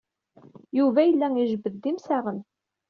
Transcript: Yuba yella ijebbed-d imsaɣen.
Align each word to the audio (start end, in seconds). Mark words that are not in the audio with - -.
Yuba 0.77 1.01
yella 1.03 1.27
ijebbed-d 1.43 1.83
imsaɣen. 1.91 2.39